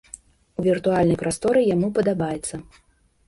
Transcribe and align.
У 0.61 0.63
віртуальнай 0.67 1.19
прасторы 1.23 1.61
яму 1.75 1.87
падабаецца. 1.99 2.55